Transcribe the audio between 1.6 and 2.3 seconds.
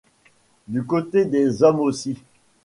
hommes aussi.